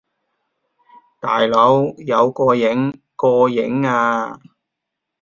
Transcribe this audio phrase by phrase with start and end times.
[1.19, 2.99] 大佬，有個影！
[3.15, 4.39] 個影呀！